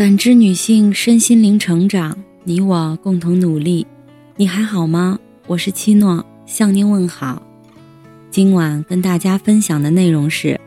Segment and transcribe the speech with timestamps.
[0.00, 3.86] 感知女性身心灵成长，你我共同努力。
[4.34, 5.18] 你还好吗？
[5.46, 7.42] 我是七诺，向您问好。
[8.30, 10.58] 今晚跟大家分享的内容是：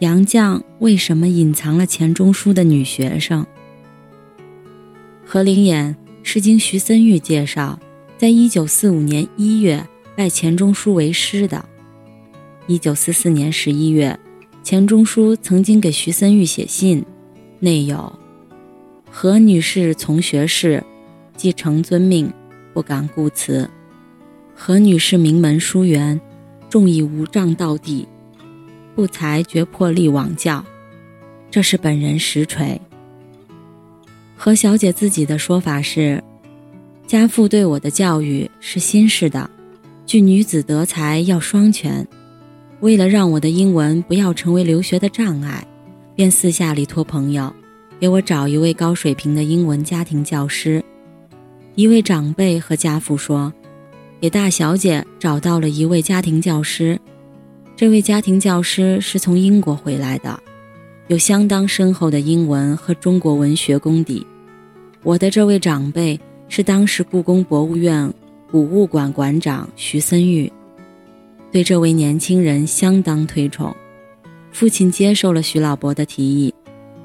[0.00, 3.46] 杨绛为什么隐藏了钱钟书的女学生？
[5.24, 7.78] 何灵演是经徐森玉介绍，
[8.18, 9.86] 在一九四五年一月
[10.16, 11.64] 拜钱钟书为师的。
[12.66, 14.18] 一九四四年十一月，
[14.64, 17.04] 钱钟书曾经给徐森玉写信，
[17.60, 18.12] 内有。
[19.18, 20.84] 何女士从学士，
[21.38, 22.30] 继承遵命，
[22.74, 23.66] 不敢顾辞。
[24.54, 26.20] 何女士名门书园，
[26.68, 28.06] 重义无障道地，
[28.94, 30.62] 不才绝魄力往教。
[31.50, 32.78] 这是本人实锤。
[34.36, 36.22] 何小姐自己的说法是：
[37.06, 39.48] 家父对我的教育是新式的，
[40.04, 42.06] 据女子德才要双全。
[42.80, 45.66] 为了让我的英文不要成为留学的障碍，
[46.14, 47.50] 便私下里托朋友。
[47.98, 50.84] 给我找一位高水平的英文家庭教师。
[51.74, 53.52] 一位长辈和家父说
[54.20, 56.98] ：“给大小姐找到了一位家庭教师。
[57.74, 60.38] 这位家庭教师是从英国回来的，
[61.08, 64.26] 有相当深厚的英文和中国文学功底。
[65.02, 68.12] 我的这位长辈是当时故宫博物院
[68.50, 70.50] 古物馆馆长徐森玉，
[71.52, 73.74] 对这位年轻人相当推崇。
[74.50, 76.52] 父亲接受了徐老伯的提议。”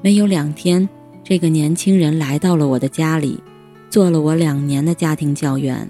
[0.04, 0.88] 没有两天，
[1.22, 3.38] 这个年轻人来到了我的家里，
[3.88, 5.88] 做了我两年的家庭教员。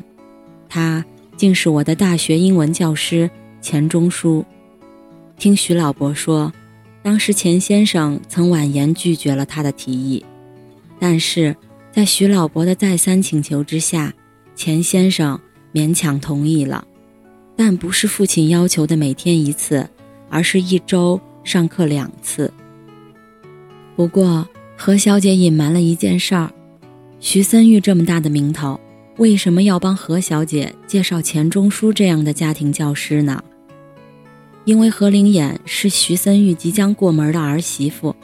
[0.69, 1.03] 他
[1.35, 3.31] 竟是我的大学英文教师
[3.63, 4.45] 钱钟书。
[5.39, 6.53] 听徐老伯说，
[7.03, 10.23] 当时钱先生曾婉言拒绝了他的提议，
[11.01, 11.57] 但是
[11.91, 14.13] 在徐老伯的再三请求之下，
[14.55, 15.41] 钱先生
[15.73, 16.87] 勉强同意了，
[17.57, 19.89] 但不是父亲要求的每天一次，
[20.29, 22.53] 而是一周上课两次。
[23.95, 26.51] 不过，何小姐隐瞒了一件事儿：
[27.21, 28.81] 徐森玉这么大的名头，
[29.19, 33.43] 为什么要帮何小姐介绍钱钟书这样的家庭教师呢？
[34.65, 38.17] 因为何灵衍是徐森玉即将过门的儿媳妇，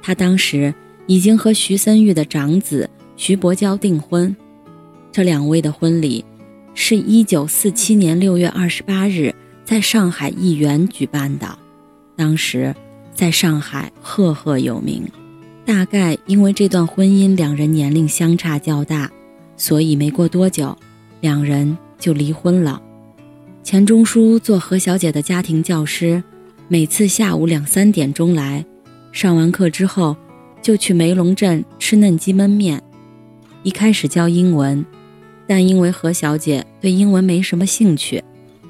[0.00, 0.72] 她当时
[1.06, 4.34] 已经和徐森玉的长子徐伯娇订婚。
[5.10, 6.24] 这两位的婚礼，
[6.72, 9.34] 是一九四七年六月二十八日
[9.64, 11.58] 在上海艺园举办的，
[12.14, 12.72] 当时。
[13.18, 15.02] 在上海赫赫有名，
[15.66, 19.10] 大概因为这段婚姻两人年龄相差较大，
[19.56, 20.78] 所以没过多久，
[21.20, 22.80] 两人就离婚了。
[23.64, 26.22] 钱钟书做何小姐的家庭教师，
[26.68, 28.64] 每次下午两三点钟来，
[29.10, 30.16] 上完课之后，
[30.62, 32.80] 就去梅龙镇吃嫩鸡焖面。
[33.64, 34.86] 一开始教英文，
[35.44, 38.22] 但因为何小姐对英文没什么兴趣，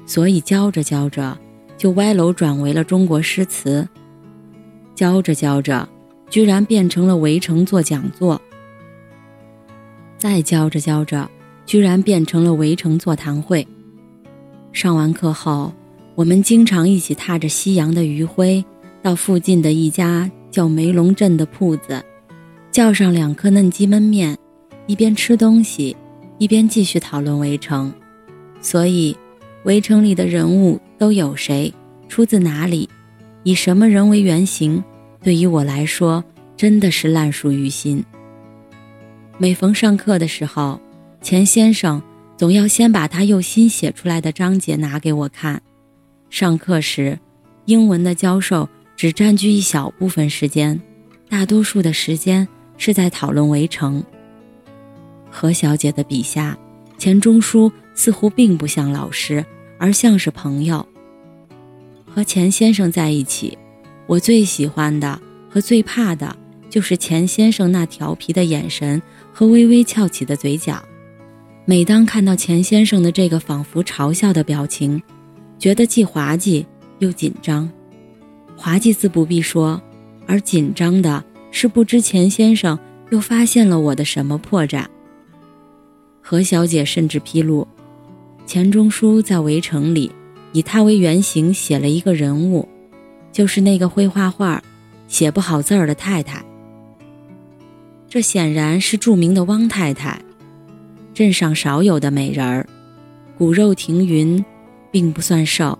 [0.07, 1.37] 所以教着教着，
[1.77, 3.87] 就歪楼转为了中国诗词。
[4.99, 5.87] 教着教着，
[6.29, 8.37] 居然变成了围城做讲座；
[10.17, 11.31] 再教着教着，
[11.65, 13.65] 居然变成了围城座谈会。
[14.73, 15.73] 上完课后，
[16.15, 18.61] 我们经常一起踏着夕阳的余晖，
[19.01, 22.03] 到附近的一家叫梅龙镇的铺子，
[22.69, 24.37] 叫上两颗嫩鸡焖面，
[24.85, 25.95] 一边吃东西，
[26.39, 27.89] 一边继续讨论围城。
[28.59, 29.15] 所以，
[29.63, 31.73] 围城里的人物都有谁，
[32.09, 32.89] 出自哪里？
[33.49, 34.83] 以什么人为原型？
[35.23, 36.23] 对于我来说，
[36.55, 38.05] 真的是烂熟于心。
[39.39, 40.79] 每逢上课的时候，
[41.19, 41.99] 钱先生
[42.37, 45.59] 总要先把他又新写出来的章节拿给我看。
[46.29, 47.17] 上课时，
[47.65, 50.79] 英文的教授只占据一小部分时间，
[51.27, 54.03] 大多数的时间是在讨论围城。
[55.31, 56.55] 何小姐的笔下，
[56.99, 59.43] 钱钟书似乎并不像老师，
[59.79, 60.85] 而像是朋友。
[62.19, 63.57] 和钱先生在一起，
[64.05, 65.17] 我最喜欢的
[65.49, 66.35] 和最怕的
[66.69, 70.83] 就是钱先生那调皮的眼神和微微翘起的嘴角。
[71.63, 75.01] 每当看到钱先生的这个仿佛嘲笑的表情，
[75.57, 76.65] 觉得既滑稽
[76.97, 77.71] 又紧张。
[78.57, 79.81] 滑稽自不必说，
[80.27, 82.77] 而紧张的是不知钱先生
[83.11, 84.85] 又发现了我的什么破绽。
[86.19, 87.65] 何小姐甚至披露，
[88.45, 90.11] 钱钟书在《围城》里。
[90.51, 92.67] 以他为原型写了一个人物，
[93.31, 94.63] 就是那个会画画、
[95.07, 96.43] 写不好字儿的太太。
[98.07, 100.19] 这显然是著名的汪太太，
[101.13, 102.67] 镇上少有的美人儿，
[103.37, 104.43] 骨肉庭匀，
[104.89, 105.77] 并不算瘦，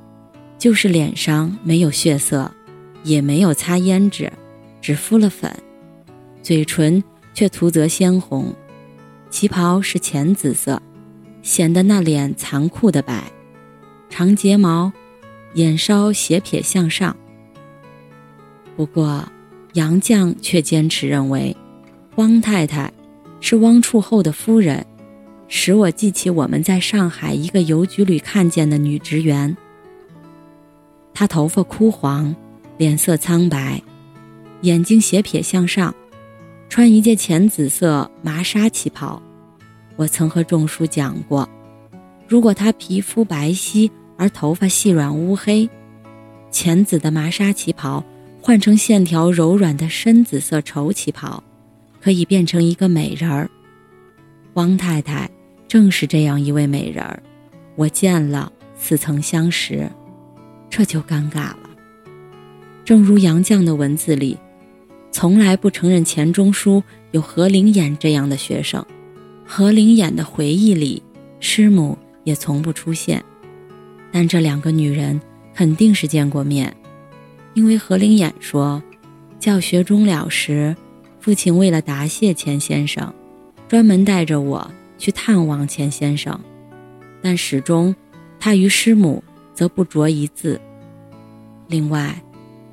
[0.57, 2.51] 就是脸上没有血色，
[3.03, 4.31] 也没有擦胭脂，
[4.79, 5.51] 只敷了粉，
[6.43, 8.53] 嘴唇却涂则鲜红，
[9.31, 10.79] 旗袍是浅紫色，
[11.41, 13.23] 显得那脸残酷的白。
[14.09, 14.91] 长睫毛，
[15.53, 17.15] 眼梢斜撇向上。
[18.75, 19.23] 不过，
[19.73, 21.55] 杨绛却坚持认为，
[22.15, 22.91] 汪太太
[23.39, 24.85] 是汪处后的夫人，
[25.47, 29.55] 使我记起我们在上海一个邮局里看见的女职员。
[31.13, 32.35] 她头发枯黄，
[32.77, 33.81] 脸色苍白，
[34.61, 35.93] 眼睛斜撇向上，
[36.69, 39.21] 穿一件浅紫色麻纱旗袍。
[39.95, 41.47] 我曾和仲叔讲过，
[42.27, 45.69] 如果她皮肤白皙而头发细软乌黑，
[46.51, 48.03] 浅紫的麻纱旗袍
[48.41, 51.41] 换成线条柔软的深紫色绸旗袍，
[52.01, 53.49] 可以变成一个美人儿。
[54.55, 55.29] 汪太太
[55.69, 57.23] 正是这样一位美人儿，
[57.77, 59.89] 我见了，似曾相识。
[60.69, 61.69] 这就尴尬了。
[62.83, 64.37] 正如杨绛的文字里，
[65.11, 68.85] 从来不承认钱钟书有何灵演这样的学生，
[69.45, 71.01] 何灵演的回忆里，
[71.39, 73.23] 师母也从不出现。
[74.11, 75.19] 但这两个女人
[75.53, 76.75] 肯定是见过面，
[77.53, 78.81] 因为何灵演说，
[79.39, 80.75] 教学终了时，
[81.19, 83.13] 父亲为了答谢钱先生，
[83.67, 86.39] 专门带着我去探望钱先生，
[87.21, 87.95] 但始终
[88.39, 89.23] 他与师母。
[89.51, 90.57] 则不着一字。
[91.67, 92.15] 另外，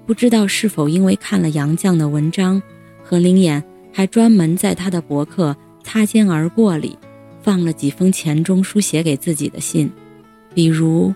[0.07, 2.63] 不知道是否因为看了杨绛的文章，
[3.03, 3.61] 何灵演
[3.93, 5.51] 还专门在他的博客
[5.83, 6.97] 《擦肩而过》里
[7.43, 9.91] 放了几封钱钟书写给自己的信，
[10.55, 11.13] 比如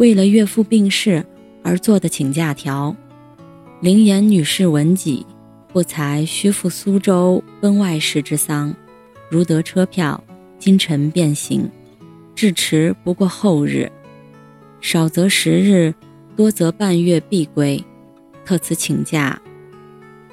[0.00, 1.22] 为了岳父病逝
[1.62, 2.96] 而做的请假条
[3.82, 5.26] ：“灵岩女士闻己，
[5.74, 8.74] 不才须赴苏州奔外事之丧，
[9.28, 10.24] 如得车票，
[10.58, 11.68] 今晨便行，
[12.34, 13.92] 至迟不过后日。”
[14.80, 15.94] 少则十日，
[16.34, 17.84] 多则半月必归。
[18.42, 19.38] 特此请假。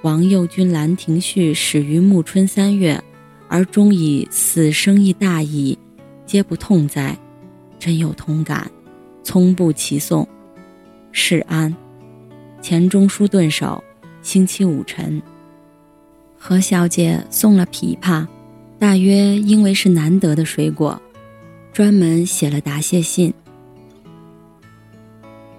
[0.01, 3.03] 王右军《兰亭序》始于暮春三月，
[3.49, 5.77] 而终以死生亦大矣，
[6.25, 7.17] 皆不痛哉？
[7.77, 8.71] 真有同感，
[9.27, 10.25] 从不齐送。
[11.11, 11.75] 是安。
[12.61, 13.83] 钱钟书顿首，
[14.21, 15.21] 星期五晨。
[16.37, 18.25] 何小姐送了枇杷，
[18.79, 21.01] 大约因为是难得的水果，
[21.73, 23.33] 专门写了答谢信。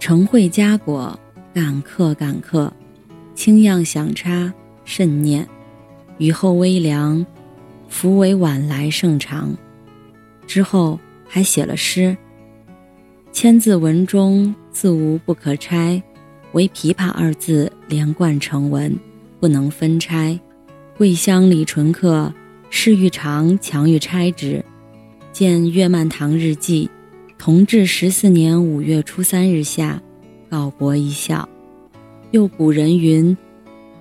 [0.01, 1.21] 承会佳果，
[1.53, 2.73] 感客感客，
[3.35, 4.51] 清样响插，
[4.87, 5.47] 甚念。
[6.17, 7.25] 雨后微凉，
[7.87, 9.55] 福为晚来盛长。
[10.47, 10.99] 之后
[11.29, 12.17] 还写了诗。
[13.41, 16.03] 千字文中字无不可拆，
[16.55, 18.99] 唯琵琶二字连贯成文，
[19.39, 20.37] 不能分拆。
[20.97, 22.35] 桂香里纯客，
[22.69, 24.65] 事欲长，强欲拆之。
[25.31, 26.91] 见岳曼堂日记。
[27.39, 30.03] 同治十四年五月初三日下，
[30.51, 31.49] 告国一笑。
[32.33, 33.39] 又古人云：“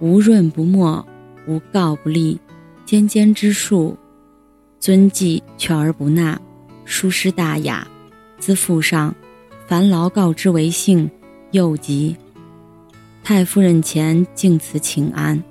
[0.01, 1.07] 无润不墨，
[1.47, 2.39] 无告不立。
[2.85, 3.95] 尖尖之术，
[4.79, 6.41] 遵纪却而不纳。
[6.85, 7.87] 疏失大雅，
[8.39, 9.13] 自父上，
[9.67, 11.11] 樊劳告之为幸，
[11.51, 12.15] 又及。
[13.21, 15.43] 太夫人前敬此请安。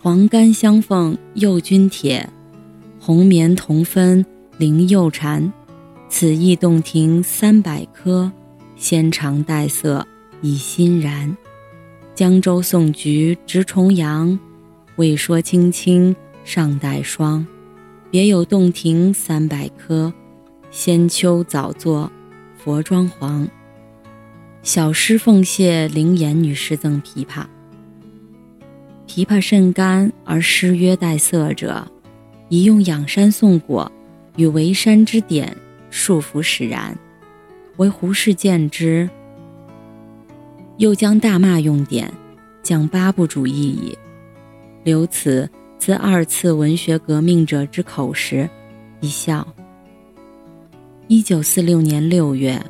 [0.00, 2.28] 黄干相奉右军帖，
[2.98, 4.26] 红棉同分
[4.58, 5.52] 灵右蝉。”
[6.10, 8.30] 此意洞庭三百颗，
[8.76, 10.06] 纤长带色
[10.42, 11.34] 已欣然。
[12.14, 14.38] 江州送菊直重阳，
[14.96, 16.14] 未说青青
[16.44, 17.46] 尚带霜。
[18.10, 20.12] 别有洞庭三百颗，
[20.70, 22.12] 先秋早作
[22.62, 23.48] 佛装潢。
[24.62, 27.44] 小诗奉谢灵颜女士赠琵琶。
[29.08, 31.84] 琵琶甚干而诗约带色者，
[32.48, 33.90] 宜用仰山送果
[34.36, 35.56] 与围山之典。
[35.90, 36.96] 束缚使然，
[37.76, 39.10] 为胡适见之，
[40.78, 42.10] 又将大骂用典，
[42.62, 43.98] 讲八部主义矣。
[44.84, 48.48] 留此自二次文学革命者之口时，
[49.00, 49.46] 一笑。
[51.08, 52.64] 一九四六年六月，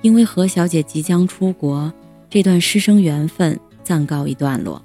[0.00, 1.92] 因为何小姐即将出国，
[2.28, 4.82] 这段师生缘分暂告一段落。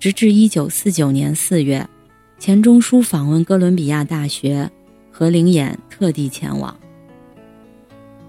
[0.00, 1.86] 直至一九四九年四月，
[2.38, 4.68] 钱钟书访问哥伦比亚大学，
[5.12, 6.74] 何灵演特地前往。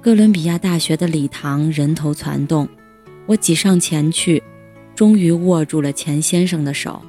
[0.02, 2.68] 哥伦比亚大学的礼堂人头攒动，
[3.26, 4.44] 我挤上前去，
[4.96, 7.02] 终于握住了钱先生的手，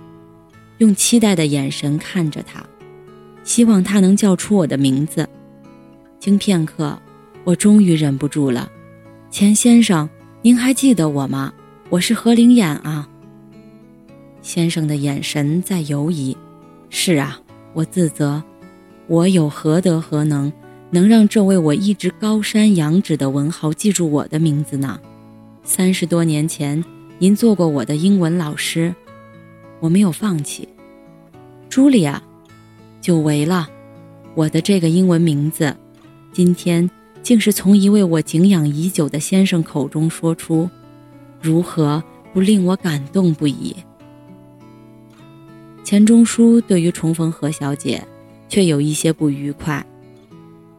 [0.78, 2.64] 用期待的眼神看着他，
[3.44, 5.28] 希望他能叫出我的名字。
[6.18, 6.98] 经片刻，
[7.44, 8.68] 我终于忍不住了
[9.30, 10.08] ：“钱先生，
[10.42, 11.52] 您还记得我吗？
[11.90, 13.08] 我是何灵眼啊。”
[14.42, 16.36] 先生的眼神在犹疑。
[16.90, 17.38] 是啊，
[17.72, 18.42] 我自责，
[19.06, 20.52] 我有何德何能？
[20.90, 24.98] 能让这位我一直高山仰止的文豪记住我的名字呢？
[25.62, 26.82] 三十多年前，
[27.18, 28.94] 您做过我的英文老师，
[29.80, 30.66] 我没有放弃。
[31.68, 32.22] 茱莉亚，
[33.02, 33.68] 久违了，
[34.34, 35.76] 我的这个英文名字，
[36.32, 36.88] 今天
[37.22, 40.68] 竟是从一位我敬仰已久的先生口中说出，
[41.40, 43.74] 如何不令我感动不已？
[45.82, 48.06] 钱钟书对于重逢何小姐，
[48.48, 49.84] 却有一些不愉快。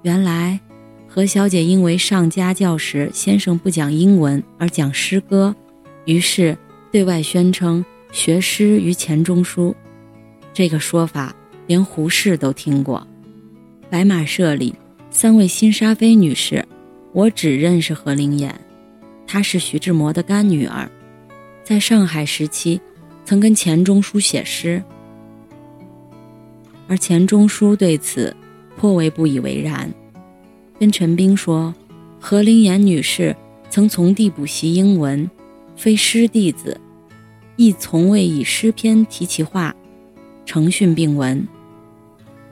[0.04, 0.60] 原来，
[1.08, 5.54] 何小姐因为上家教时先生不讲英文而讲诗歌，
[6.06, 6.58] 于是
[6.92, 9.76] 对外宣称学诗于钱钟书。
[10.54, 11.36] 这个说法
[11.68, 13.06] 连胡适都听过。
[13.90, 14.74] 白马社里
[15.22, 16.66] 三位新沙飞女士，
[17.12, 18.58] 我只认识何灵眼，
[19.28, 20.90] 她是徐志摩的干女儿，
[21.62, 22.80] 在上海时期
[23.26, 24.82] 曾跟钱钟书写诗。
[26.88, 28.34] 而钱钟书对此
[28.78, 29.94] 颇为不以为然，
[30.80, 31.76] 跟陈冰说
[32.18, 33.36] ：“何灵言女士
[33.70, 35.30] 曾从弟补习英文，
[35.76, 36.80] 非诗弟子，
[37.58, 39.76] 亦从未以诗篇提起话，
[40.46, 41.46] 承训并闻。”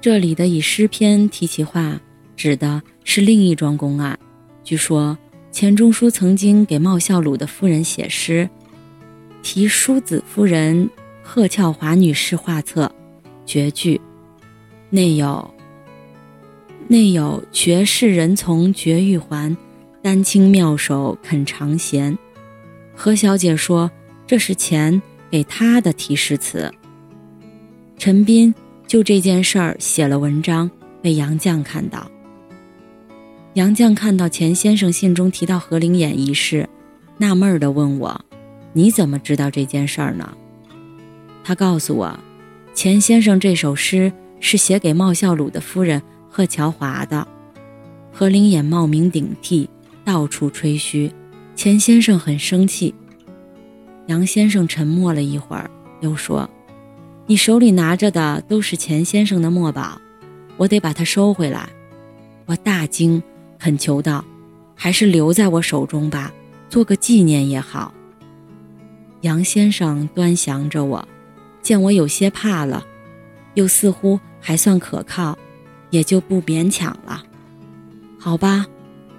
[0.01, 2.01] 这里的以诗篇提起话，
[2.37, 4.17] 指的是另一桩公案。
[4.63, 5.17] 据说
[5.51, 8.47] 钱钟书曾经给茂孝鲁的夫人写诗，
[9.41, 10.89] 题叔子夫人
[11.23, 12.89] 贺俏华女士画册，
[13.45, 13.99] 绝句。
[14.89, 15.53] 内有
[16.87, 19.57] 内有绝世人从绝玉环，
[20.01, 22.17] 丹青妙手肯尝咸。
[22.95, 23.91] 何小姐说
[24.25, 26.71] 这是钱给她的题诗词。
[27.97, 28.53] 陈斌
[28.85, 30.69] 就这件事儿写了文章，
[31.01, 32.09] 被杨绛看到。
[33.57, 36.69] 杨绛看到钱先生信中提到何灵眼一事，
[37.17, 38.23] 纳闷儿地问我
[38.71, 40.37] ：“你怎么知道这件事儿呢？”
[41.43, 42.19] 他告诉我，
[42.75, 44.13] 钱先生这首诗。
[44.39, 45.99] 是写给茂孝鲁的夫人
[46.29, 47.27] 贺乔华的。
[48.13, 49.67] 何灵眼冒名顶替，
[50.05, 51.11] 到处吹嘘，
[51.55, 52.93] 钱先生很生气。
[54.05, 55.71] 杨先生沉默了一会儿，
[56.01, 56.47] 又说
[57.25, 59.99] ：“你手里拿着的都是钱先生的墨宝，
[60.57, 61.67] 我得把它收回来。”
[62.45, 63.23] 我大惊，
[63.59, 64.23] 恳求道
[64.75, 66.31] ：“还是留在我手中吧，
[66.69, 67.93] 做个纪念也好。”
[69.21, 71.07] 杨先生端详着我，
[71.61, 72.85] 见我有些怕了。
[73.55, 75.35] 又似乎还算可靠，
[75.89, 77.23] 也就不勉强了。
[78.19, 78.67] 好吧，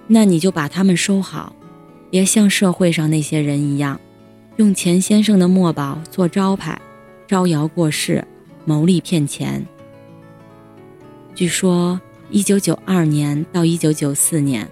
[0.07, 1.53] 那你就把他们收好，
[2.09, 3.99] 别像社会上那些人一样，
[4.55, 6.79] 用钱先生的墨宝做招牌，
[7.27, 8.25] 招摇过市，
[8.63, 9.65] 谋利骗钱。
[11.35, 11.99] 据说，
[12.31, 14.69] 一九九二年到一九九四年，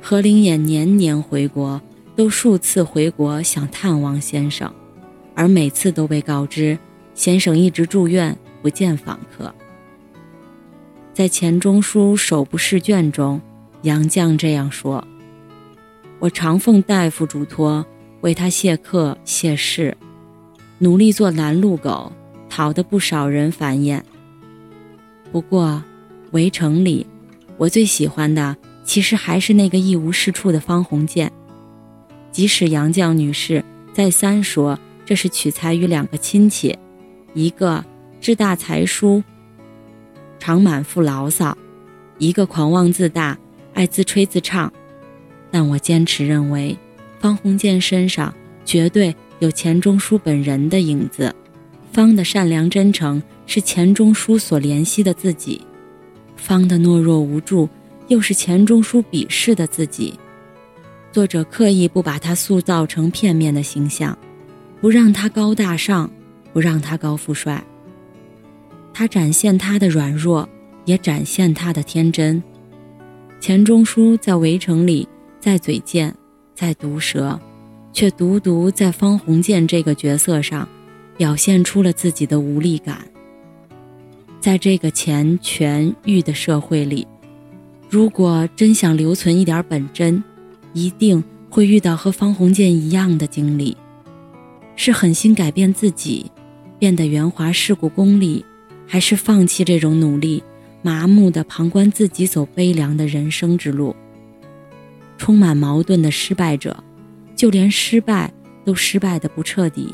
[0.00, 1.80] 何灵眼年年回国，
[2.14, 4.72] 都数次回国想探望先生，
[5.34, 6.78] 而每次都被告知
[7.14, 8.36] 先生一直住院。
[8.62, 9.54] 不见访客。
[11.14, 13.40] 在钱钟书手部试卷中，
[13.82, 15.06] 杨绛这样说
[16.18, 17.86] ：“我常奉大夫嘱托，
[18.22, 19.96] 为他谢客谢世，
[20.78, 22.10] 努力做拦路狗，
[22.48, 24.02] 讨得不少人繁衍。
[25.30, 25.80] 不过，
[26.36, 27.06] 围城里，
[27.56, 31.32] 我最喜欢的其实还是那个一无是处的方鸿渐。
[32.30, 36.78] 即使杨绛女士再三说这是取材于两个亲戚，
[37.34, 37.84] 一个。”
[38.18, 39.22] 志大才疏，
[40.40, 41.56] 常满腹牢骚，
[42.18, 43.38] 一个狂妄自大，
[43.74, 44.72] 爱自吹自唱。
[45.50, 46.76] 但我坚持认为，
[47.20, 51.32] 方鸿渐身上绝对有钱钟书本人的影子。
[51.92, 55.60] 方的善良真诚是钱钟书所怜惜的自己，
[56.36, 57.68] 方的懦弱无助
[58.08, 60.14] 又是钱钟书鄙视的自己。
[61.10, 64.16] 作者刻意不把他塑造成片面的形象，
[64.80, 66.10] 不让他高大上，
[66.52, 67.64] 不让他高富帅。
[68.92, 70.48] 他展现他的软弱，
[70.84, 72.42] 也展现他的天真。
[73.40, 75.08] 钱钟书在《围城》里
[75.40, 76.14] 再嘴贱，
[76.54, 77.38] 再毒舌，
[77.92, 80.68] 却独独在方鸿渐这个角色上，
[81.16, 83.06] 表现出了自己的无力感。
[84.40, 87.06] 在这个钱权欲的社会里，
[87.88, 90.22] 如果真想留存一点本真，
[90.72, 93.76] 一定会遇到和方鸿渐一样的经历：
[94.76, 96.30] 是狠心改变自己，
[96.78, 98.44] 变得圆滑世故功利。
[98.88, 100.40] 还是放弃这种努力，
[100.80, 103.96] 麻木的旁观自己走悲凉的人生之路。
[105.18, 106.84] 充满矛盾的失败者，
[107.34, 108.32] 就连失败
[108.64, 109.92] 都失败的不彻底。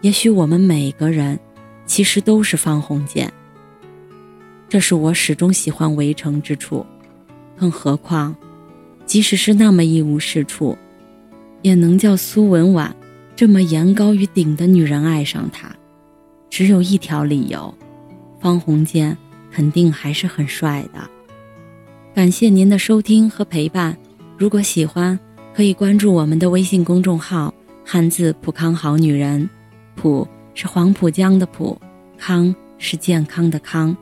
[0.00, 1.38] 也许我们每个人，
[1.84, 3.30] 其实都是方鸿渐。
[4.70, 6.86] 这是我始终喜欢围城之处。
[7.58, 8.34] 更何况，
[9.04, 10.78] 即使是那么一无是处，
[11.60, 12.94] 也能叫苏文婉
[13.34, 15.74] 这么言高于顶的女人爱上他，
[16.48, 17.74] 只有一条理由。
[18.38, 19.18] 方鸿渐
[19.50, 21.10] 肯定还是很帅的。
[22.14, 23.96] 感谢您的收听和陪伴，
[24.38, 25.18] 如果喜欢，
[25.52, 27.52] 可以关注我们的微信公众号
[27.84, 29.50] “汉字浦康好女人”，
[29.96, 31.76] 浦是黄浦江的浦，
[32.16, 33.96] 康是健康的康。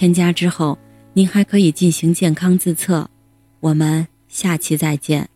[0.00, 0.78] 添加之后，
[1.12, 3.10] 您还可以进行健康自测。
[3.60, 5.28] 我们下期再见。